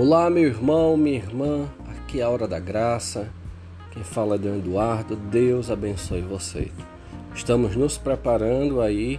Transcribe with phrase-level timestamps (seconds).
[0.00, 3.28] Olá, meu irmão, minha irmã, aqui é a Hora da Graça.
[3.90, 5.16] Quem fala é o Eduardo.
[5.16, 6.70] Deus abençoe você.
[7.34, 9.18] Estamos nos preparando aí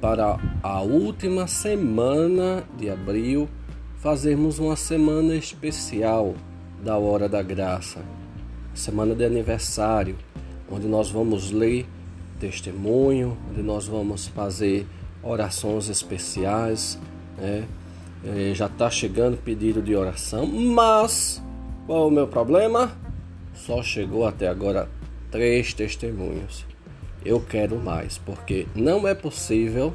[0.00, 3.48] para a última semana de abril,
[3.96, 6.34] fazermos uma semana especial
[6.84, 7.98] da Hora da Graça,
[8.72, 10.16] semana de aniversário,
[10.70, 11.84] onde nós vamos ler
[12.38, 14.86] testemunho, onde nós vamos fazer
[15.20, 16.96] orações especiais,
[17.36, 17.66] né?
[18.24, 21.42] É, já está chegando pedido de oração, mas
[21.86, 22.92] qual o meu problema?
[23.54, 24.88] Só chegou até agora
[25.30, 26.64] três testemunhos.
[27.24, 29.92] Eu quero mais, porque não é possível,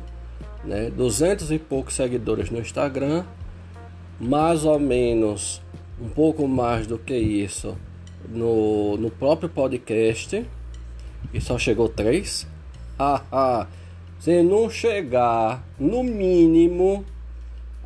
[0.64, 0.90] né?
[0.90, 3.24] 200 e poucos seguidores no Instagram,
[4.20, 5.62] mais ou menos
[6.02, 7.78] um pouco mais do que isso
[8.28, 10.46] no, no próprio podcast,
[11.34, 12.46] e só chegou três.
[13.00, 13.68] Ah, ah,
[14.20, 17.06] se não chegar no mínimo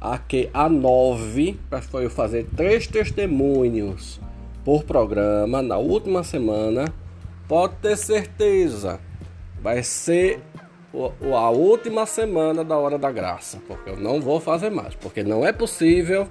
[0.01, 4.19] aqui a nove para eu fazer três testemunhos
[4.65, 6.91] por programa na última semana,
[7.47, 8.99] pode ter certeza,
[9.61, 10.41] vai ser
[11.33, 15.45] a última semana da hora da graça, porque eu não vou fazer mais, porque não
[15.45, 16.27] é possível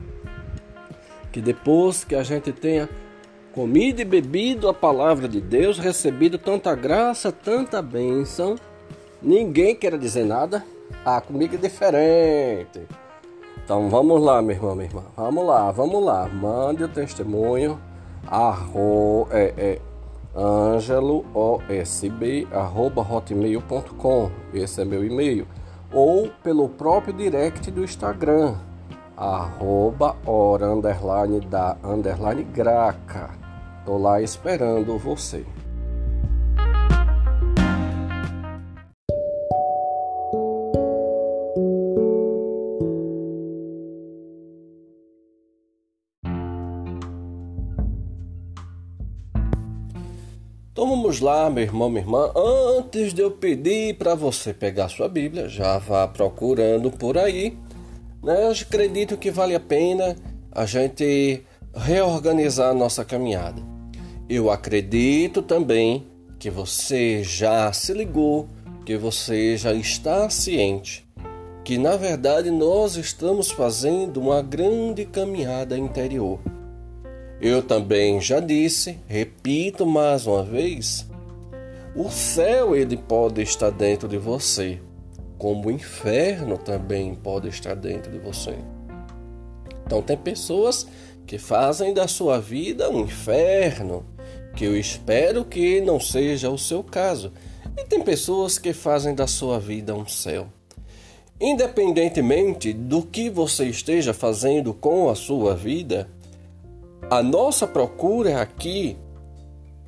[1.32, 2.88] que depois que a gente tenha
[3.52, 8.56] comido e bebido a palavra de Deus, recebido tanta graça, tanta bênção,
[9.22, 10.64] ninguém queira dizer nada.
[11.04, 12.80] Ah, comigo é diferente.
[13.64, 15.02] Então vamos lá, meu irmão, minha irmã.
[15.16, 16.28] Vamos lá, vamos lá.
[16.28, 17.78] Mande o testemunho.
[18.26, 19.80] Arro, é, é,
[23.12, 24.30] hotmail.com.
[24.52, 25.46] Esse é meu e-mail.
[25.92, 28.54] Ou pelo próprio direct do Instagram.
[29.16, 33.30] Arroba hora underline da underline graca.
[33.84, 35.44] Tô lá esperando você.
[50.80, 52.32] Então vamos lá, meu irmão, minha irmã.
[52.34, 57.54] Antes de eu pedir para você pegar sua Bíblia, já vá procurando por aí.
[58.22, 58.46] Né?
[58.46, 60.16] Eu acredito que vale a pena
[60.50, 61.42] a gente
[61.76, 63.60] reorganizar a nossa caminhada.
[64.26, 66.06] Eu acredito também
[66.38, 68.48] que você já se ligou,
[68.86, 71.06] que você já está ciente
[71.62, 76.40] que na verdade nós estamos fazendo uma grande caminhada interior
[77.40, 81.06] eu também já disse, repito mais uma vez,
[81.96, 84.78] o céu ele pode estar dentro de você,
[85.38, 88.54] como o inferno também pode estar dentro de você.
[89.86, 90.86] Então tem pessoas
[91.26, 94.04] que fazem da sua vida um inferno,
[94.54, 97.32] que eu espero que não seja o seu caso.
[97.76, 100.48] E tem pessoas que fazem da sua vida um céu.
[101.40, 106.08] Independentemente do que você esteja fazendo com a sua vida,
[107.10, 108.96] a nossa procura aqui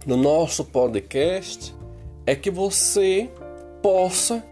[0.05, 1.72] no nosso podcast
[2.27, 3.31] é que você
[3.81, 4.44] possa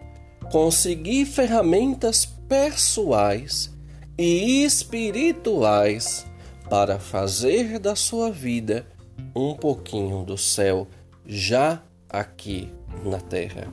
[0.49, 3.75] conseguir ferramentas pessoais
[4.17, 6.25] e espirituais
[6.69, 8.87] para fazer da sua vida
[9.35, 10.87] um pouquinho do céu
[11.25, 12.71] já aqui
[13.03, 13.67] na Terra.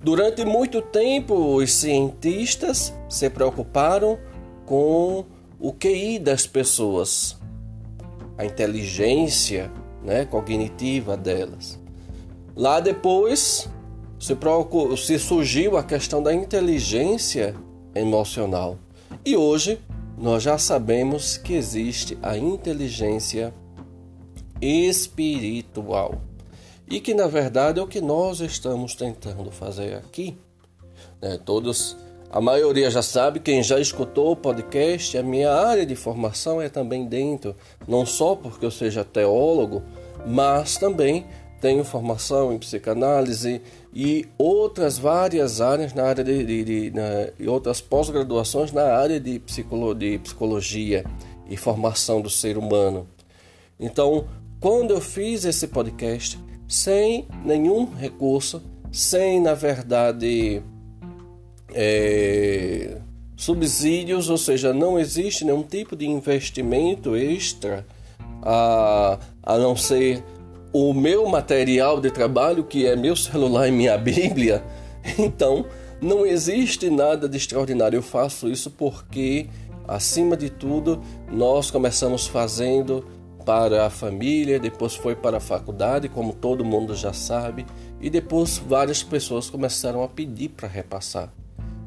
[0.00, 4.16] Durante muito tempo, os cientistas se preocuparam
[4.64, 5.24] com
[5.58, 7.39] o QI das pessoas,
[8.40, 9.70] a inteligência
[10.02, 11.78] né, cognitiva delas.
[12.56, 13.68] Lá depois
[14.18, 17.54] se, procurou, se surgiu a questão da inteligência
[17.94, 18.78] emocional.
[19.26, 19.78] E hoje
[20.16, 23.52] nós já sabemos que existe a inteligência
[24.58, 26.22] espiritual.
[26.88, 30.38] E que na verdade é o que nós estamos tentando fazer aqui.
[31.20, 31.38] Né?
[31.44, 31.94] Todos
[32.30, 36.68] a maioria já sabe, quem já escutou o podcast, a minha área de formação é
[36.68, 37.56] também dentro,
[37.88, 39.82] não só porque eu seja teólogo,
[40.24, 41.26] mas também
[41.60, 43.60] tenho formação em psicanálise
[43.92, 49.18] e outras várias áreas na área de, de, de na, e outras pós-graduações na área
[49.18, 51.04] de, psicolo, de psicologia
[51.48, 53.08] e formação do ser humano.
[53.78, 54.26] Então,
[54.60, 56.38] quando eu fiz esse podcast,
[56.68, 58.62] sem nenhum recurso,
[58.92, 60.62] sem na verdade
[61.74, 62.98] é,
[63.36, 67.86] subsídios, ou seja, não existe nenhum tipo de investimento extra
[68.42, 70.22] a, a não ser
[70.72, 74.62] o meu material de trabalho, que é meu celular e minha Bíblia.
[75.18, 75.64] Então,
[76.00, 77.96] não existe nada de extraordinário.
[77.96, 79.48] Eu faço isso porque,
[79.88, 81.00] acima de tudo,
[81.30, 83.04] nós começamos fazendo
[83.44, 87.64] para a família, depois foi para a faculdade, como todo mundo já sabe,
[88.00, 91.32] e depois várias pessoas começaram a pedir para repassar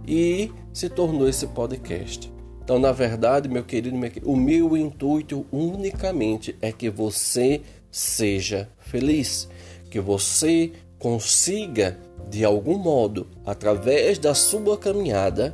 [0.07, 2.31] e se tornou esse podcast.
[2.63, 7.61] Então, na verdade, meu querido, o meu intuito unicamente é que você
[7.91, 9.49] seja feliz,
[9.89, 15.53] que você consiga, de algum modo, através da sua caminhada,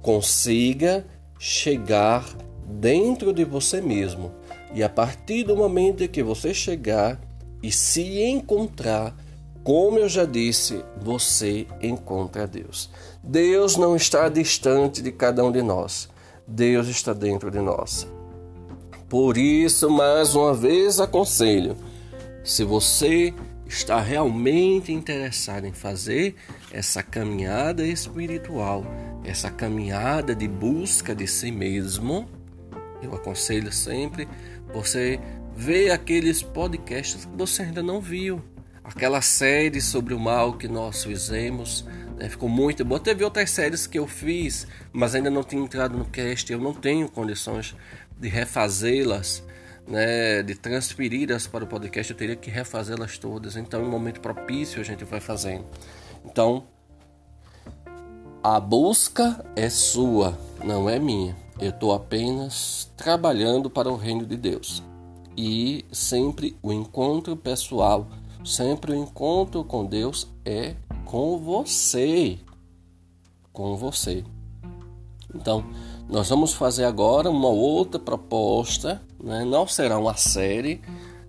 [0.00, 1.04] consiga
[1.38, 2.24] chegar
[2.66, 4.32] dentro de você mesmo.
[4.74, 7.20] E a partir do momento em que você chegar
[7.62, 9.14] e se encontrar,
[9.62, 12.88] como eu já disse, você encontra Deus.
[13.26, 16.08] Deus não está distante de cada um de nós.
[16.46, 18.06] Deus está dentro de nós.
[19.08, 21.76] Por isso, mais uma vez aconselho:
[22.44, 23.34] se você
[23.66, 26.36] está realmente interessado em fazer
[26.70, 28.84] essa caminhada espiritual,
[29.24, 32.28] essa caminhada de busca de si mesmo,
[33.02, 34.28] eu aconselho sempre
[34.72, 35.18] você
[35.52, 38.40] ver aqueles podcasts que você ainda não viu.
[38.86, 41.84] Aquela série sobre o mal que nós fizemos,
[42.16, 42.28] né?
[42.28, 43.00] ficou muito boa.
[43.00, 46.50] Teve outras séries que eu fiz, mas ainda não tinha entrado no cast.
[46.50, 47.74] Eu não tenho condições
[48.18, 49.42] de refazê-las
[49.86, 53.56] né, de transferi-las para o podcast, eu teria que refazê-las todas.
[53.56, 55.64] Então, em um momento propício, a gente vai fazendo.
[56.24, 56.64] Então,
[58.42, 61.36] a busca é sua, não é minha.
[61.60, 64.82] Eu estou apenas trabalhando para o reino de Deus.
[65.36, 68.08] E sempre o encontro pessoal,
[68.46, 72.38] sempre o encontro com Deus é com você.
[73.52, 74.24] Com você.
[75.34, 75.64] Então,
[76.08, 79.44] nós vamos fazer agora uma outra proposta, né?
[79.44, 80.80] não será uma série,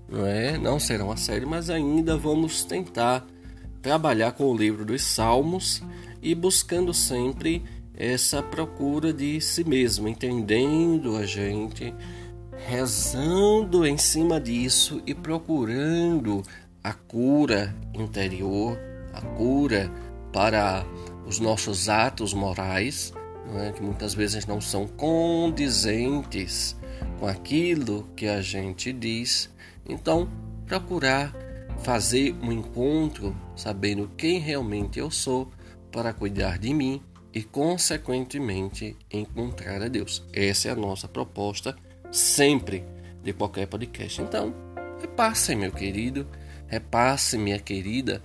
[0.07, 0.57] não, é?
[0.57, 3.25] não será uma série, mas ainda vamos tentar
[3.81, 5.81] trabalhar com o livro dos Salmos
[6.21, 7.63] e buscando sempre
[7.95, 11.93] essa procura de si mesmo, entendendo a gente,
[12.67, 16.43] rezando em cima disso e procurando
[16.88, 18.78] a cura interior,
[19.13, 19.92] a cura
[20.31, 20.86] para
[21.25, 23.13] os nossos atos morais
[23.51, 26.75] né, que muitas vezes não são condizentes
[27.19, 29.50] com aquilo que a gente diz.
[29.88, 30.30] Então,
[30.66, 31.34] procurar
[31.84, 35.51] fazer um encontro sabendo quem realmente eu sou
[35.92, 37.01] para cuidar de mim
[37.34, 40.25] e, consequentemente, encontrar a Deus.
[40.34, 41.75] Essa é a nossa proposta
[42.12, 42.84] sempre
[43.24, 44.22] de qualquer podcast.
[44.22, 44.54] Então,
[45.00, 46.25] repasse, meu querido,
[46.67, 48.21] repasse, minha querida,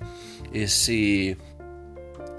[0.53, 1.37] esse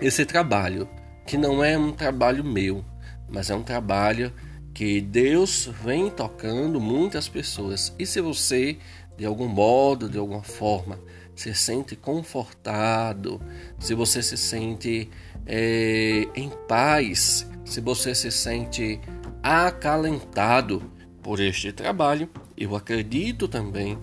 [0.02, 0.88] esse trabalho
[1.26, 2.84] que não é um trabalho meu,
[3.30, 4.34] mas é um trabalho
[4.74, 7.94] que Deus vem tocando muitas pessoas.
[7.98, 8.78] E se você,
[9.18, 11.00] de algum modo, de alguma forma,
[11.36, 13.42] se sente confortado,
[13.80, 15.10] se você se sente
[15.46, 19.00] é, em paz, se você se sente
[19.42, 20.92] acalentado
[21.22, 23.98] por este trabalho, eu acredito também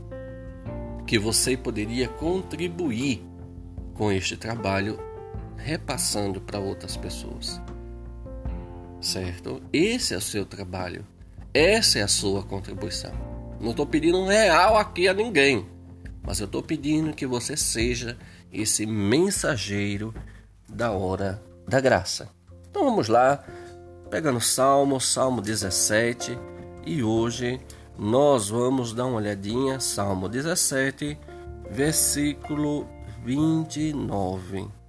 [1.11, 3.21] que você poderia contribuir
[3.95, 4.97] com este trabalho
[5.57, 7.61] repassando para outras pessoas.
[9.01, 9.61] Certo?
[9.73, 11.05] Esse é o seu trabalho.
[11.53, 13.11] Essa é a sua contribuição.
[13.61, 15.67] Não estou pedindo um real aqui a ninguém,
[16.23, 18.17] mas eu estou pedindo que você seja
[18.53, 20.15] esse mensageiro
[20.69, 22.29] da hora da graça.
[22.71, 23.45] Então vamos lá,
[24.09, 26.39] pegando Salmo, Salmo 17,
[26.87, 27.61] e hoje
[28.01, 31.19] nós vamos dar uma olhadinha, Salmo 17,
[31.71, 32.89] versículo
[33.25, 34.81] 29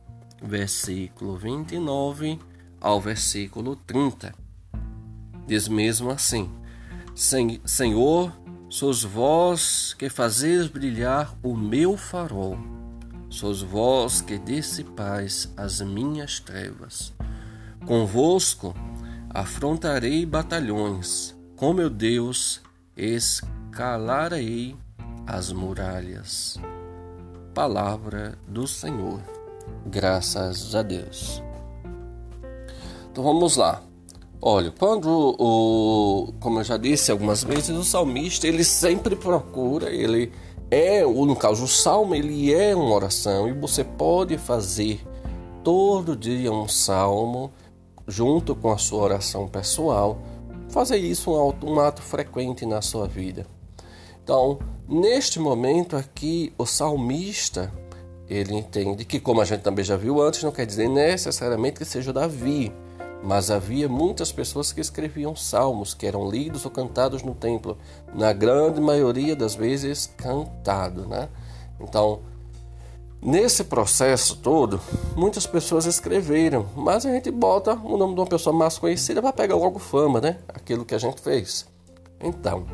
[0.41, 2.39] versículo 29
[2.79, 4.33] ao versículo 30.
[5.45, 6.49] Diz mesmo assim:
[7.65, 8.31] Senhor,
[8.69, 12.57] sois vós que fazeis brilhar o meu farol,
[13.29, 17.13] sois vós que dissipais as minhas trevas.
[17.85, 18.73] Convosco
[19.29, 22.61] afrontarei batalhões, com meu Deus
[23.01, 24.75] escalarei
[25.25, 26.59] as muralhas.
[27.53, 29.19] Palavra do Senhor.
[29.87, 31.41] Graças a Deus.
[33.11, 33.81] Então vamos lá.
[34.39, 40.31] Olha, quando o, como eu já disse algumas vezes, o salmista ele sempre procura, ele
[40.69, 45.03] é, ou no caso o salmo, ele é uma oração e você pode fazer
[45.63, 47.51] todo dia um salmo
[48.07, 50.19] junto com a sua oração pessoal,
[50.71, 53.45] fazer isso um, um ato frequente na sua vida.
[54.23, 57.71] Então, neste momento aqui, o salmista
[58.29, 61.85] ele entende que, como a gente também já viu antes, não quer dizer necessariamente que
[61.85, 62.71] seja Davi,
[63.21, 67.77] mas havia muitas pessoas que escreviam salmos que eram lidos ou cantados no templo,
[68.13, 71.27] na grande maioria das vezes cantado, né?
[71.79, 72.21] Então,
[73.21, 74.79] nesse processo todo,
[75.15, 79.31] muitas pessoas escreveram, mas a gente bota o nome de uma pessoa mais conhecida para
[79.31, 80.37] pegar logo fama, né?
[80.47, 81.65] Aquilo que a gente fez.
[82.19, 82.65] Então,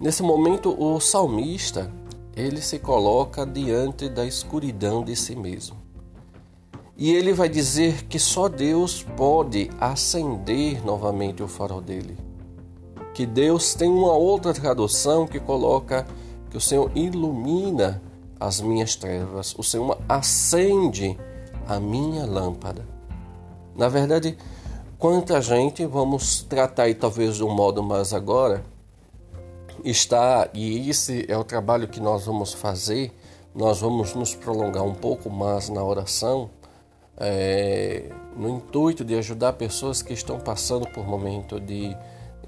[0.00, 1.90] nesse momento o salmista
[2.34, 5.76] ele se coloca diante da escuridão de si mesmo.
[6.96, 12.16] E ele vai dizer que só Deus pode acender novamente o farol dele.
[13.12, 16.06] Que Deus tem uma outra tradução que coloca
[16.50, 18.00] que o Senhor ilumina
[18.46, 21.18] as minhas trevas, o Senhor acende
[21.68, 22.84] a minha lâmpada.
[23.76, 24.36] Na verdade,
[24.98, 28.64] quanta gente, vamos tratar aí talvez de um modo mais agora,
[29.84, 33.16] está, e esse é o trabalho que nós vamos fazer,
[33.54, 36.50] nós vamos nos prolongar um pouco mais na oração,
[37.16, 41.96] é, no intuito de ajudar pessoas que estão passando por momento de,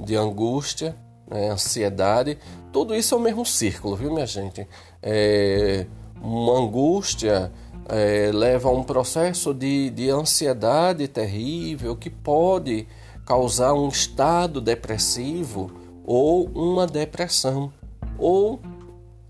[0.01, 0.97] de angústia,
[1.29, 2.39] né, ansiedade.
[2.73, 4.67] Tudo isso é o mesmo círculo, viu, minha gente?
[5.03, 5.87] É,
[6.21, 7.53] uma angústia
[7.89, 12.87] é, leva a um processo de, de ansiedade terrível que pode
[13.25, 15.71] causar um estado depressivo
[16.05, 17.73] ou uma depressão.
[18.19, 18.61] Ou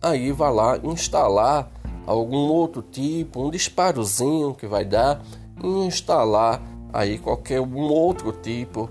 [0.01, 1.71] aí vai lá instalar
[2.07, 5.23] algum outro tipo, um disparozinho que vai dar
[5.63, 8.91] instalar aí qualquer um outro tipo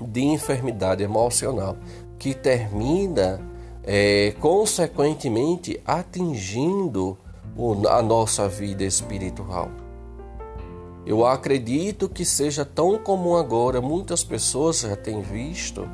[0.00, 1.76] de enfermidade emocional
[2.18, 3.40] que termina
[3.82, 7.16] é, consequentemente atingindo
[7.88, 9.70] a nossa vida espiritual.
[11.06, 15.88] Eu acredito que seja tão comum agora, muitas pessoas já têm visto,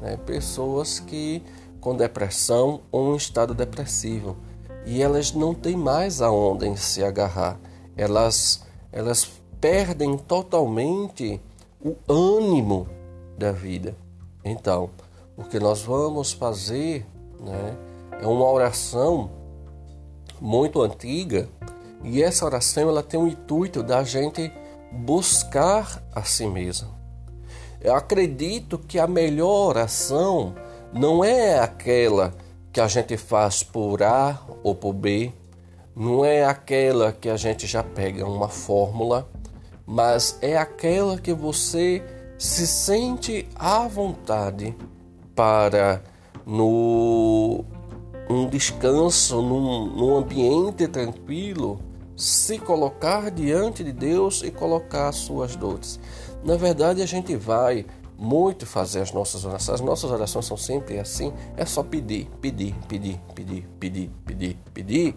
[0.00, 1.42] né, pessoas que
[1.80, 4.38] com depressão ou um estado depressivo
[4.86, 7.60] e elas não têm mais aonde em se agarrar.
[7.94, 9.30] Elas, elas
[9.60, 11.40] perdem totalmente
[11.82, 12.88] o ânimo
[13.36, 13.96] da vida.
[14.44, 14.90] Então,
[15.36, 17.06] o que nós vamos fazer
[17.40, 17.76] né,
[18.20, 19.30] é uma oração
[20.40, 21.48] muito antiga
[22.02, 24.52] e essa oração ela tem o intuito da gente
[24.92, 26.94] buscar a si mesmo.
[27.80, 30.54] Eu acredito que a melhor oração
[30.92, 32.32] não é aquela
[32.72, 35.32] que a gente faz por A ou por B,
[35.94, 39.28] não é aquela que a gente já pega uma fórmula,
[39.86, 42.02] mas é aquela que você
[42.44, 44.76] se sente à vontade
[45.34, 46.04] para
[46.44, 47.64] no
[48.28, 51.80] um descanso, num, num ambiente tranquilo,
[52.14, 55.98] se colocar diante de Deus e colocar as suas dores.
[56.44, 57.86] Na verdade, a gente vai
[58.18, 59.76] muito fazer as nossas orações.
[59.76, 65.16] As nossas orações são sempre assim, é só pedir, pedir, pedir, pedir, pedir, pedir, pedir.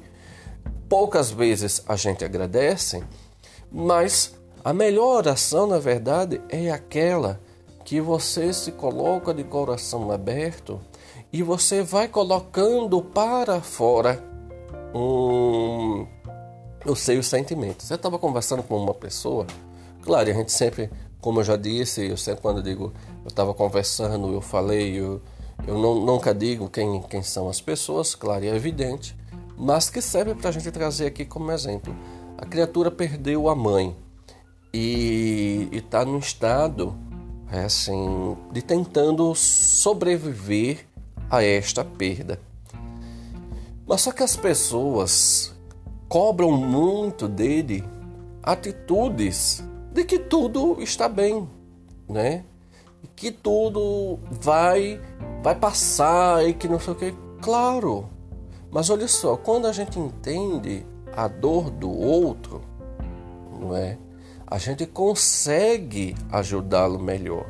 [0.87, 3.03] Poucas vezes a gente agradece,
[3.69, 4.36] mas
[4.67, 7.39] a melhor oração, na verdade, é aquela
[7.85, 10.81] que você se coloca de coração aberto
[11.31, 14.21] e você vai colocando para fora
[14.93, 16.05] um,
[16.85, 17.89] os seus sentimentos.
[17.89, 19.47] Eu estava conversando com uma pessoa,
[20.01, 20.89] claro, a gente sempre,
[21.21, 22.91] como eu já disse, eu sempre quando eu digo,
[23.23, 25.21] eu estava conversando, eu falei, eu,
[25.65, 29.15] eu não, nunca digo quem, quem são as pessoas, claro, é evidente,
[29.57, 31.95] mas que serve para a gente trazer aqui como exemplo.
[32.37, 33.95] A criatura perdeu a mãe
[34.79, 36.95] e está num estado
[37.51, 40.85] é assim, de tentando sobreviver
[41.29, 42.39] a esta perda.
[43.87, 45.55] Mas só que as pessoas
[46.09, 47.83] cobram muito dele
[48.43, 51.49] atitudes de que tudo está bem,
[52.07, 52.43] né?
[53.15, 55.01] Que tudo vai
[55.41, 57.15] vai passar e que não sei o que.
[57.41, 58.09] Claro.
[58.69, 62.61] Mas olha só, quando a gente entende a dor do outro,
[63.57, 63.97] não é?
[64.47, 67.45] A gente consegue ajudá-lo melhor.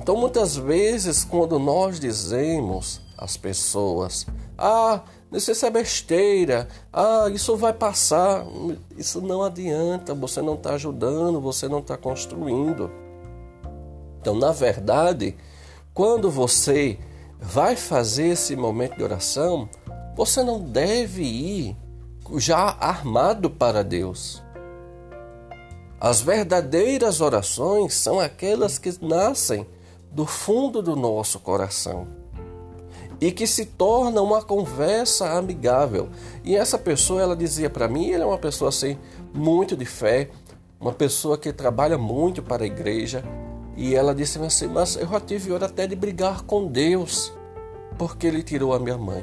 [0.00, 7.74] Então, muitas vezes, quando nós dizemos às pessoas: Ah, isso é besteira, ah, isso vai
[7.74, 8.44] passar,
[8.96, 12.90] isso não adianta, você não está ajudando, você não está construindo.
[14.20, 15.36] Então, na verdade,
[15.92, 16.98] quando você
[17.38, 19.68] vai fazer esse momento de oração,
[20.16, 21.76] você não deve ir
[22.36, 24.42] já armado para Deus.
[26.00, 29.66] As verdadeiras orações são aquelas que nascem
[30.10, 32.08] do fundo do nosso coração
[33.20, 36.08] e que se torna uma conversa amigável.
[36.42, 38.96] E essa pessoa, ela dizia para mim, ele é uma pessoa assim
[39.34, 40.30] muito de fé,
[40.80, 43.22] uma pessoa que trabalha muito para a igreja,
[43.76, 47.30] e ela disse assim: "Mas eu já tive hora até de brigar com Deus,
[47.98, 49.22] porque ele tirou a minha mãe".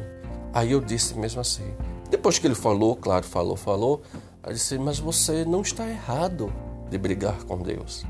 [0.54, 1.74] Aí eu disse mesmo assim.
[2.12, 4.04] Depois que ele falou, claro, falou, falou,
[4.46, 6.54] eu disse: "Mas você não está errado
[6.90, 8.06] de brigar com Deus.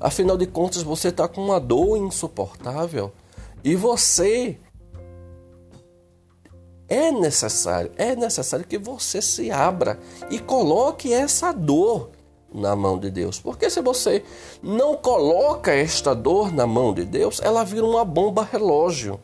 [0.00, 3.12] Afinal de contas, você está com uma dor insuportável
[3.62, 4.58] e você
[6.88, 9.98] é necessário, é necessário que você se abra
[10.30, 12.10] e coloque essa dor
[12.52, 13.40] na mão de Deus.
[13.40, 14.22] Porque se você
[14.62, 19.18] não coloca esta dor na mão de Deus, ela vira uma bomba relógio.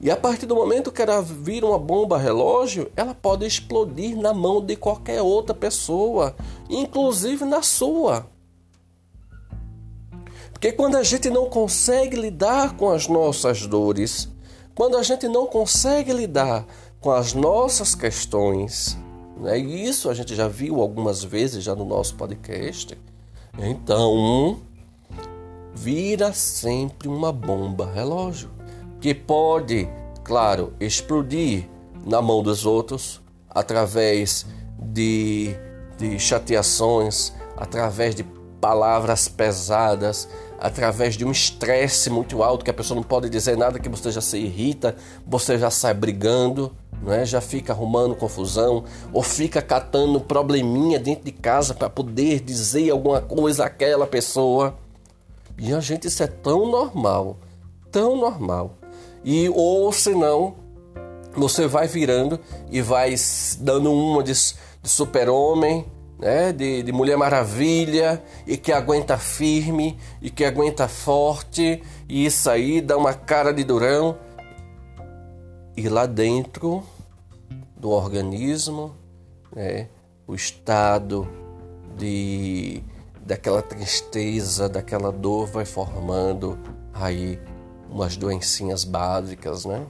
[0.00, 4.32] E a partir do momento que ela vira uma bomba relógio, ela pode explodir na
[4.32, 6.36] mão de qualquer outra pessoa,
[6.68, 8.26] inclusive na sua.
[10.52, 14.28] Porque quando a gente não consegue lidar com as nossas dores,
[14.74, 16.66] quando a gente não consegue lidar
[17.00, 18.98] com as nossas questões,
[19.36, 19.58] né?
[19.58, 22.98] e isso a gente já viu algumas vezes já no nosso podcast,
[23.58, 24.60] então
[25.74, 28.50] vira sempre uma bomba relógio
[29.00, 29.88] que pode,
[30.24, 31.68] claro, explodir
[32.04, 34.44] na mão dos outros através
[34.76, 35.54] de,
[35.98, 38.24] de chateações, através de
[38.60, 40.28] palavras pesadas,
[40.58, 44.10] através de um estresse muito alto que a pessoa não pode dizer nada que você
[44.10, 47.24] já se irrita, você já sai brigando, não é?
[47.24, 53.20] Já fica arrumando confusão ou fica catando probleminha dentro de casa para poder dizer alguma
[53.20, 54.76] coisa àquela pessoa.
[55.56, 57.36] E a gente isso é tão normal,
[57.90, 58.74] tão normal.
[59.24, 60.56] E ou senão
[61.38, 62.38] você vai virando
[62.70, 63.14] e vai
[63.58, 65.86] dando uma de, de super-homem,
[66.18, 66.52] né?
[66.52, 72.80] de, de Mulher Maravilha, e que aguenta firme, e que aguenta forte, e isso aí
[72.80, 74.16] dá uma cara de durão.
[75.76, 76.82] E lá dentro
[77.76, 78.94] do organismo,
[79.54, 79.88] né?
[80.26, 81.28] o estado
[81.96, 82.82] de
[83.24, 86.58] daquela tristeza, daquela dor vai formando
[86.94, 87.38] aí
[87.90, 89.86] umas doencinhas básicas, né?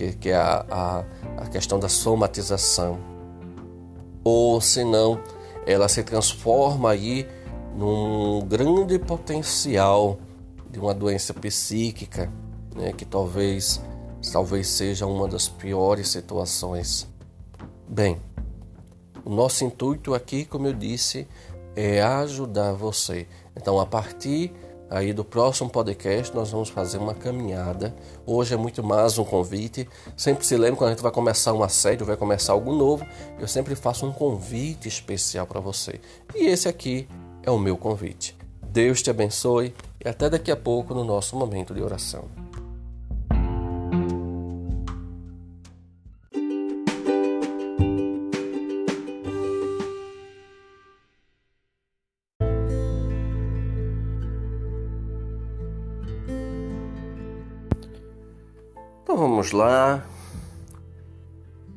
[0.00, 1.04] Que, que é a, a,
[1.42, 2.98] a questão da somatização.
[4.24, 5.20] Ou se não,
[5.66, 7.28] ela se transforma aí
[7.76, 10.18] num grande potencial
[10.70, 12.32] de uma doença psíquica,
[12.74, 12.94] né?
[12.94, 13.78] Que talvez,
[14.32, 17.06] talvez seja uma das piores situações.
[17.86, 18.16] Bem,
[19.22, 21.28] o nosso intuito aqui, como eu disse,
[21.76, 23.26] é ajudar você.
[23.54, 24.50] Então, a partir
[24.90, 27.94] aí do próximo podcast nós vamos fazer uma caminhada.
[28.26, 29.88] Hoje é muito mais um convite.
[30.16, 33.06] Sempre se lembra quando a gente vai começar uma série, vai começar algo novo,
[33.38, 36.00] eu sempre faço um convite especial para você.
[36.34, 37.08] E esse aqui
[37.44, 38.36] é o meu convite.
[38.62, 39.72] Deus te abençoe
[40.04, 42.49] e até daqui a pouco no nosso momento de oração.
[59.40, 60.04] Vamos lá.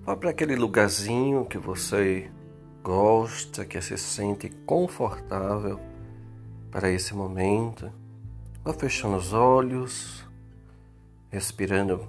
[0.03, 2.29] Vá para aquele lugarzinho que você
[2.83, 5.79] gosta, que se sente confortável
[6.69, 7.89] para esse momento.
[8.65, 10.27] Vá fechando os olhos,
[11.31, 12.05] respirando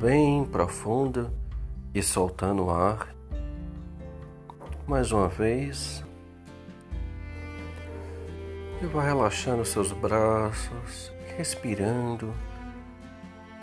[0.00, 1.30] bem profundo
[1.94, 3.14] e soltando o ar.
[4.86, 6.02] Mais uma vez.
[8.82, 12.32] E vá relaxando seus braços, respirando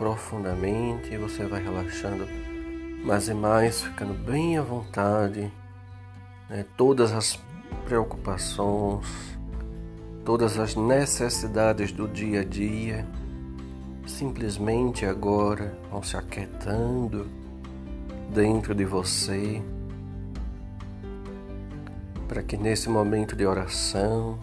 [0.01, 2.27] profundamente você vai relaxando
[3.05, 5.53] mais e mais, ficando bem à vontade.
[6.49, 6.65] Né?
[6.75, 7.39] Todas as
[7.85, 9.05] preocupações,
[10.25, 13.07] todas as necessidades do dia a dia,
[14.07, 17.27] simplesmente agora vão se aquietando
[18.33, 19.61] dentro de você,
[22.27, 24.39] para que nesse momento de oração,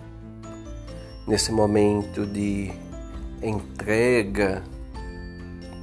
[1.27, 2.71] nesse momento de
[3.43, 4.63] entrega,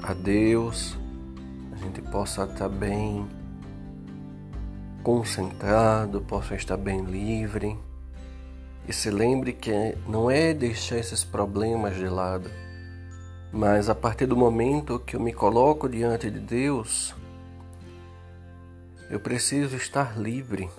[0.07, 0.95] a Deus,
[1.71, 3.27] a gente possa estar bem
[5.01, 7.75] concentrado, possa estar bem livre.
[8.87, 12.51] E se lembre que não é deixar esses problemas de lado,
[13.51, 17.15] mas a partir do momento que eu me coloco diante de Deus,
[19.09, 20.69] eu preciso estar livre.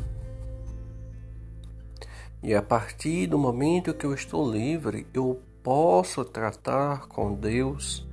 [2.45, 8.07] E a partir do momento que eu estou livre, eu posso tratar com Deus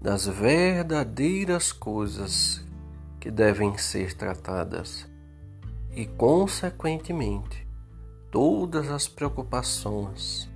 [0.00, 2.64] das verdadeiras coisas
[3.20, 5.08] que devem ser tratadas
[5.90, 7.66] e, consequentemente,
[8.30, 10.48] todas as preocupações,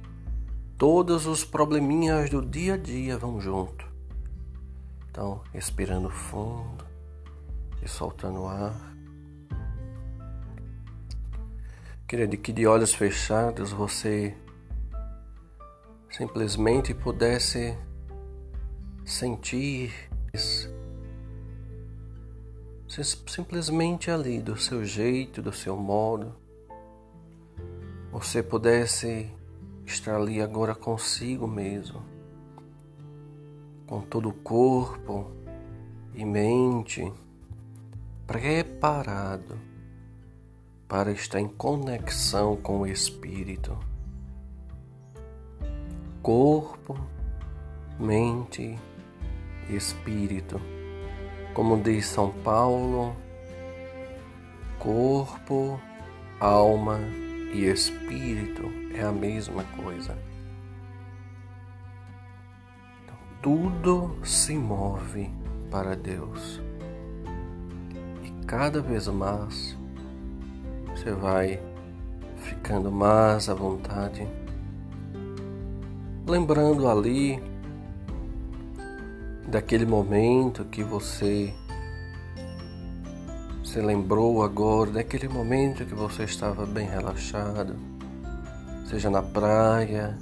[0.78, 3.85] todos os probleminhas do dia a dia vão junto.
[5.11, 6.87] Então, respirando fundo
[7.83, 8.92] e soltando o ar.
[12.07, 14.37] Queria que de olhos fechados você
[16.11, 17.76] simplesmente pudesse
[19.05, 19.93] sentir
[23.27, 26.35] simplesmente ali do seu jeito, do seu modo,
[28.11, 29.31] você pudesse
[29.87, 32.03] estar ali agora consigo mesmo,
[33.87, 35.31] com todo o corpo
[36.15, 37.11] e mente
[38.27, 39.59] preparado
[40.87, 43.79] para estar em conexão com o Espírito.
[46.23, 46.97] Corpo,
[47.99, 48.79] mente
[49.74, 50.61] espírito.
[51.54, 53.14] Como diz São Paulo,
[54.78, 55.80] corpo,
[56.40, 56.98] alma
[57.52, 60.16] e espírito é a mesma coisa.
[63.04, 65.30] Então, tudo se move
[65.70, 66.61] para Deus.
[68.24, 69.76] E cada vez mais
[70.88, 71.61] você vai
[72.37, 74.26] ficando mais à vontade,
[76.26, 77.42] lembrando ali
[79.53, 81.53] daquele momento que você
[83.62, 87.77] se lembrou agora, daquele momento que você estava bem relaxado,
[88.87, 90.17] seja na praia,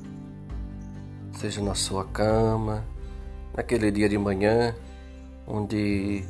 [1.39, 2.85] seja na sua cama,
[3.57, 4.75] naquele dia de manhã,
[5.47, 6.25] onde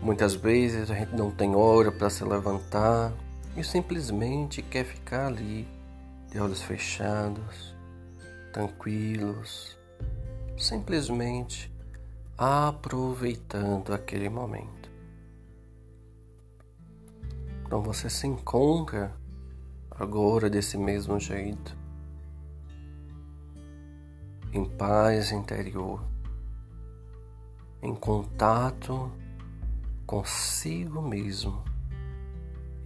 [0.00, 3.12] muitas vezes a gente não tem hora para se levantar
[3.54, 5.68] e simplesmente quer ficar ali,
[6.32, 7.74] de olhos fechados,
[8.50, 9.76] tranquilos,
[10.56, 11.75] simplesmente
[12.36, 14.90] aproveitando aquele momento.
[17.64, 19.14] Então você se encontra
[19.90, 21.76] agora desse mesmo jeito,
[24.52, 26.04] em paz interior,
[27.82, 29.10] em contato
[30.06, 31.64] consigo mesmo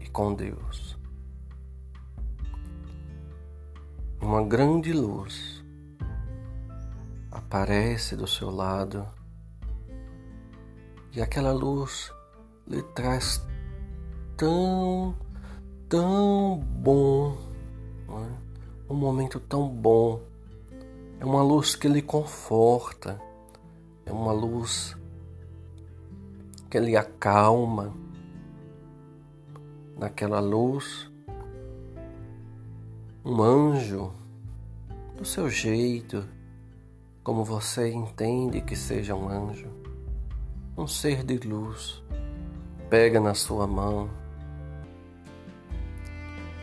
[0.00, 0.96] e com Deus.
[4.20, 5.64] Uma grande luz
[7.30, 9.06] aparece do seu lado
[11.12, 12.12] e aquela luz
[12.66, 13.44] lhe traz
[14.36, 15.14] tão,
[15.88, 17.36] tão bom,
[18.08, 18.92] é?
[18.92, 20.22] um momento tão bom.
[21.18, 23.20] É uma luz que lhe conforta,
[24.06, 24.96] é uma luz
[26.70, 27.92] que lhe acalma.
[29.98, 31.10] Naquela luz,
[33.22, 34.12] um anjo,
[35.14, 36.24] do seu jeito,
[37.22, 39.79] como você entende que seja um anjo
[40.80, 42.02] um ser de luz
[42.88, 44.08] pega na sua mão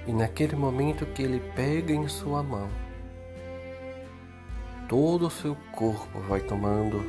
[0.07, 2.67] e naquele momento que ele pega em sua mão,
[4.89, 6.99] todo o seu corpo vai tomando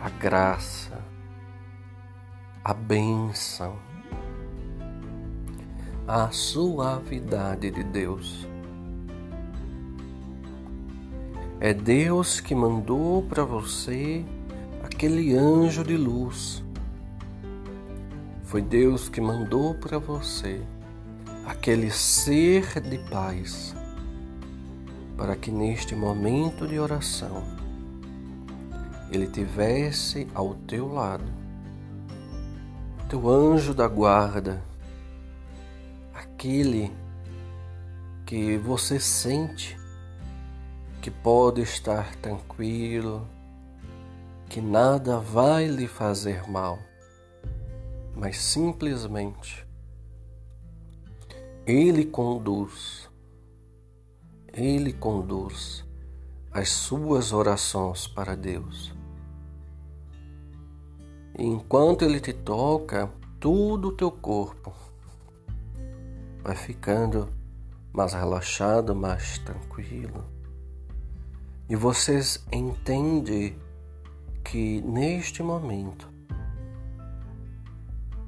[0.00, 1.02] a graça,
[2.62, 3.76] a bênção,
[6.06, 8.46] a suavidade de Deus.
[11.58, 14.24] É Deus que mandou para você
[14.98, 16.60] aquele anjo de luz.
[18.42, 20.60] Foi Deus que mandou para você
[21.46, 23.76] aquele ser de paz,
[25.16, 27.44] para que neste momento de oração
[29.12, 31.32] ele tivesse ao teu lado,
[33.08, 34.64] teu anjo da guarda,
[36.12, 36.90] aquele
[38.26, 39.78] que você sente
[41.00, 43.37] que pode estar tranquilo,
[44.48, 46.78] que nada vai lhe fazer mal,
[48.16, 49.66] mas simplesmente
[51.66, 53.10] Ele conduz,
[54.52, 55.84] Ele conduz
[56.50, 58.94] as suas orações para Deus.
[61.38, 64.72] E enquanto Ele te toca, todo o teu corpo
[66.42, 67.28] vai ficando
[67.92, 70.24] mais relaxado, mais tranquilo.
[71.68, 73.67] E vocês entendem
[74.50, 76.08] que neste momento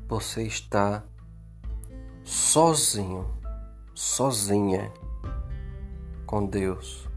[0.06, 1.02] você está
[2.22, 3.26] sozinho,
[3.94, 4.92] sozinha
[6.26, 7.08] com Deus.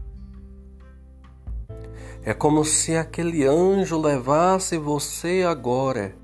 [2.22, 6.16] É como se aquele anjo levasse você agora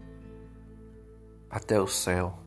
[1.50, 2.38] até o céu.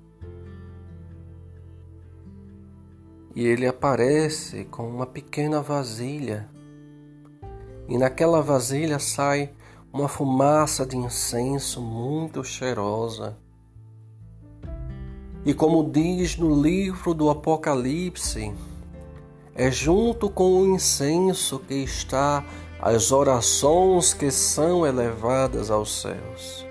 [3.36, 6.50] E ele aparece com uma pequena vasilha.
[7.88, 9.54] E naquela vasilha sai
[9.94, 13.38] uma fumaça de incenso muito cheirosa.
[15.46, 18.52] E como diz no livro do Apocalipse,
[19.54, 22.44] é junto com o incenso que está
[22.82, 26.66] as orações que são elevadas aos céus.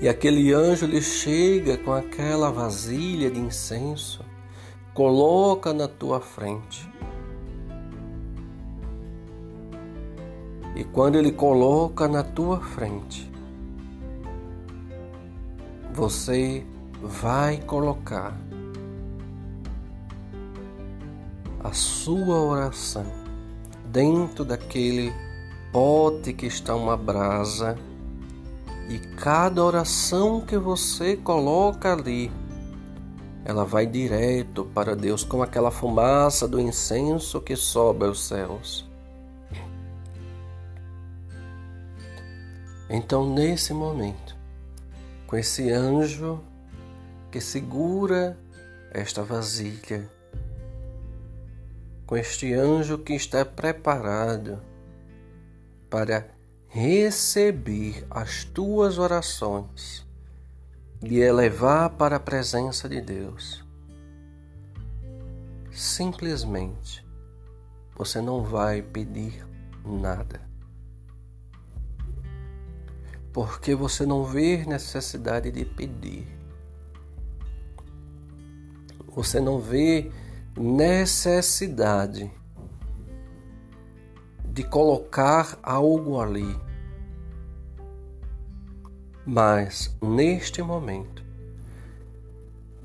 [0.00, 4.24] E aquele anjo lhe chega com aquela vasilha de incenso,
[4.92, 6.90] coloca na tua frente
[10.76, 13.32] E quando ele coloca na tua frente,
[15.92, 16.64] você
[17.02, 18.38] vai colocar
[21.64, 23.06] a sua oração
[23.86, 25.12] dentro daquele
[25.72, 27.76] pote que está uma brasa
[28.90, 32.30] e cada oração que você coloca ali
[33.46, 38.85] ela vai direto para Deus como aquela fumaça do incenso que sobe aos céus.
[42.88, 44.36] Então, nesse momento,
[45.26, 46.42] com esse anjo
[47.30, 48.38] que segura
[48.92, 50.08] esta vasilha,
[52.06, 54.62] com este anjo que está preparado
[55.90, 56.28] para
[56.68, 60.06] receber as tuas orações
[61.02, 63.64] e elevar para a presença de Deus.
[65.72, 67.04] Simplesmente
[67.96, 69.46] você não vai pedir
[69.84, 70.45] nada.
[73.36, 76.26] Porque você não vê necessidade de pedir.
[79.08, 80.10] Você não vê
[80.56, 82.32] necessidade
[84.42, 86.58] de colocar algo ali.
[89.26, 91.22] Mas neste momento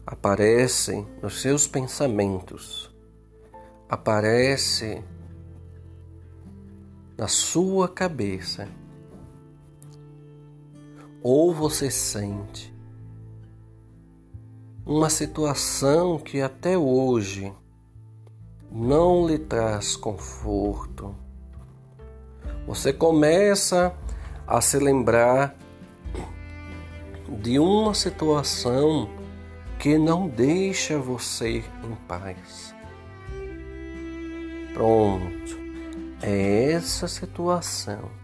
[0.06, 2.94] aparecem nos seus pensamentos,
[3.88, 5.02] aparece
[7.18, 8.68] na sua cabeça,
[11.22, 12.74] ou você sente
[14.86, 17.54] uma situação que até hoje
[18.72, 21.16] não lhe traz conforto.
[22.66, 23.96] Você começa
[24.48, 25.56] a se lembrar
[27.30, 29.10] de uma situação
[29.78, 32.74] que não deixa você em paz.
[34.74, 35.58] Pronto,
[36.22, 38.21] é essa situação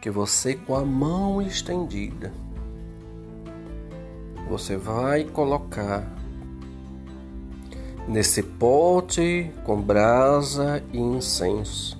[0.00, 2.32] que você, com a mão estendida,
[4.48, 6.06] você vai colocar
[8.06, 11.98] nesse pote com brasa e incenso.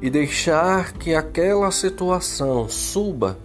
[0.00, 3.38] E deixar que aquela situação suba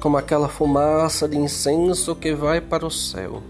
[0.00, 3.42] como aquela fumaça de incenso que vai para o céu.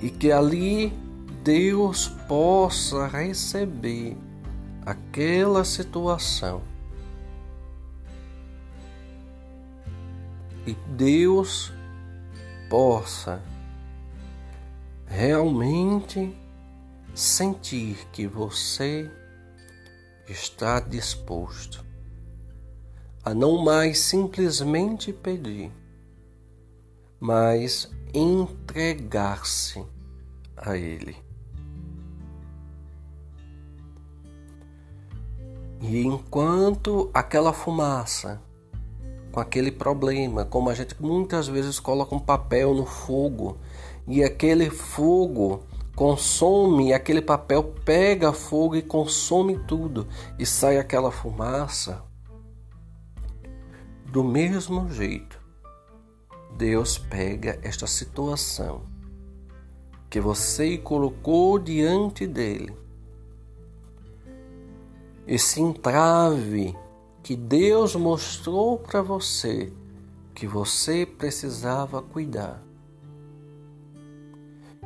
[0.00, 0.92] E que ali
[1.42, 4.16] Deus possa receber
[4.84, 6.62] aquela situação
[10.66, 11.72] e Deus
[12.68, 13.42] possa
[15.06, 16.36] realmente
[17.14, 19.10] sentir que você
[20.28, 21.84] está disposto
[23.22, 25.70] a não mais simplesmente pedir,
[27.18, 29.84] mas entregar-se
[30.56, 31.16] a Ele.
[35.80, 38.40] E enquanto aquela fumaça
[39.32, 43.56] com aquele problema, como a gente muitas vezes coloca um papel no fogo
[44.06, 45.62] e aquele fogo
[45.94, 50.06] consome, aquele papel pega fogo e consome tudo
[50.38, 52.02] e sai aquela fumaça.
[54.06, 55.40] Do mesmo jeito,
[56.56, 58.82] Deus pega esta situação
[60.10, 62.76] que você colocou diante dele,
[65.30, 66.76] esse entrave
[67.22, 69.72] que Deus mostrou para você
[70.34, 72.60] que você precisava cuidar,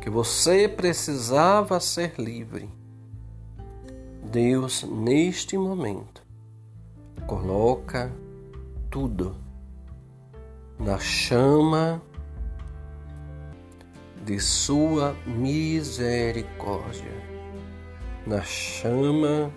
[0.02, 2.68] que você precisava ser livre.
[4.22, 6.22] Deus, neste momento,
[7.26, 8.12] coloca
[8.90, 9.34] tudo
[10.78, 12.02] na chama
[14.22, 17.12] de Sua misericórdia,
[18.26, 19.50] na chama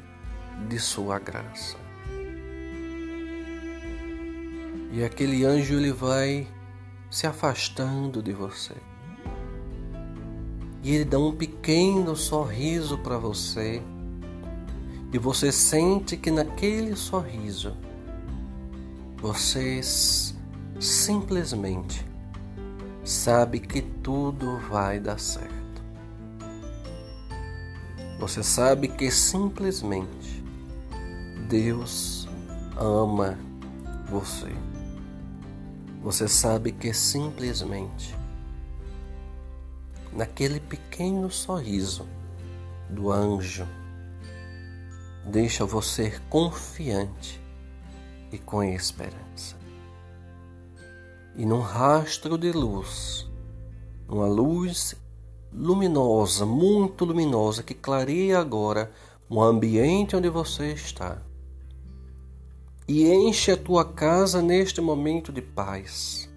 [0.67, 1.77] de Sua graça.
[4.91, 6.47] E aquele anjo ele vai
[7.09, 8.73] se afastando de você.
[10.83, 13.81] E ele dá um pequeno sorriso para você.
[15.11, 17.75] E você sente que naquele sorriso
[19.17, 19.81] você
[20.79, 22.05] simplesmente
[23.03, 25.55] sabe que tudo vai dar certo.
[28.19, 30.37] Você sabe que simplesmente
[31.47, 32.27] Deus
[32.75, 33.39] ama
[34.10, 34.53] você.
[36.03, 38.13] Você sabe que simplesmente
[40.12, 42.05] naquele pequeno sorriso
[42.89, 43.65] do anjo
[45.25, 47.41] deixa você confiante
[48.29, 49.55] e com esperança.
[51.33, 53.25] E num rastro de luz,
[54.10, 54.95] uma luz
[55.53, 58.91] luminosa, muito luminosa, que clareia agora
[59.29, 61.21] o ambiente onde você está
[62.88, 66.30] e enche a tua casa neste momento de paz.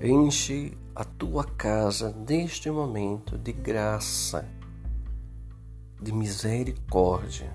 [0.00, 4.48] Enche a tua casa neste momento de graça,
[6.00, 7.54] de misericórdia.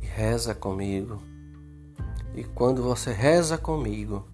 [0.00, 1.20] E reza comigo.
[2.36, 4.24] E quando você reza comigo,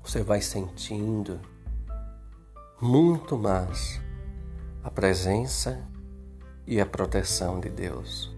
[0.00, 1.40] você vai sentindo
[2.80, 4.00] muito mais
[4.82, 5.89] a presença
[6.70, 8.32] e a proteção de Deus.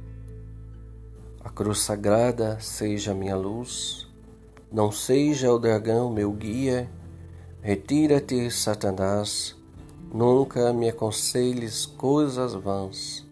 [1.44, 4.08] A cruz sagrada seja minha luz,
[4.72, 6.90] não seja o dragão meu guia.
[7.60, 9.54] Retira-te, Satanás,
[10.12, 13.28] nunca me aconselhes coisas vãs.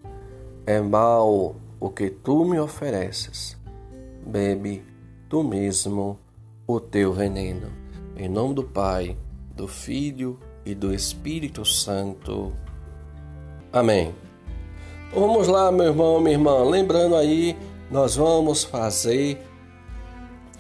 [0.67, 3.57] É mal o que tu me ofereces.
[4.27, 4.85] Bebe
[5.31, 6.19] tu mesmo
[6.67, 7.73] o teu veneno.
[8.17, 9.17] Em nome do Pai,
[9.57, 12.53] do Filho e do Espírito Santo.
[13.73, 14.15] Amém.
[15.13, 16.63] Vamos lá, meu irmão, minha irmã.
[16.63, 17.57] Lembrando aí,
[17.91, 19.45] nós vamos fazer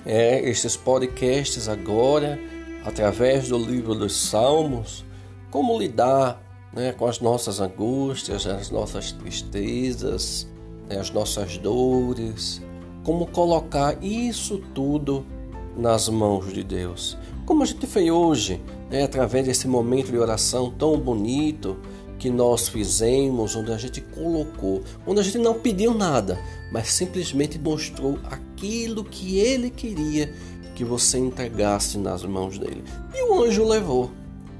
[0.04, 2.36] é, podcasts agora,
[2.84, 5.04] através do livro dos Salmos,
[5.52, 10.48] como lidar né, com as nossas angústias, as nossas tristezas,
[10.88, 12.60] né, as nossas dores,
[13.04, 15.24] como colocar isso tudo
[15.76, 17.16] nas mãos de Deus.
[17.46, 18.60] Como a gente fez hoje,
[18.90, 21.76] né, através desse momento de oração tão bonito
[22.20, 26.38] que nós fizemos, onde a gente colocou, onde a gente não pediu nada,
[26.70, 30.30] mas simplesmente mostrou aquilo que ele queria
[30.74, 32.84] que você entregasse nas mãos dele.
[33.14, 34.10] E o anjo levou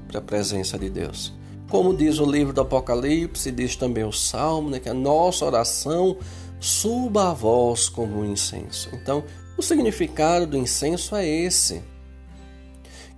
[0.07, 1.31] para a presença de Deus.
[1.69, 6.17] Como diz o livro do Apocalipse, diz também o Salmo, né, que a nossa oração
[6.59, 8.89] suba a voz como um incenso.
[8.91, 9.23] Então,
[9.55, 11.83] o significado do incenso é esse,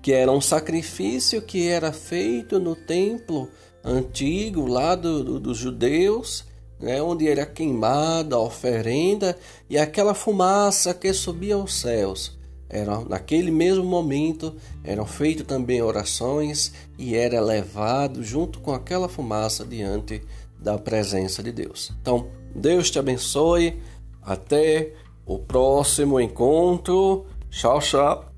[0.01, 3.49] que era um sacrifício que era feito no templo
[3.83, 6.45] antigo lá do, do, dos judeus,
[6.79, 9.37] né, onde era queimada a oferenda
[9.69, 12.37] e aquela fumaça que subia aos céus.
[12.69, 19.63] Era, naquele mesmo momento eram feitas também orações e era levado junto com aquela fumaça
[19.63, 20.23] diante
[20.57, 21.91] da presença de Deus.
[22.01, 23.79] Então, Deus te abençoe.
[24.21, 24.93] Até
[25.25, 27.25] o próximo encontro.
[27.49, 28.32] Tchau, tchau.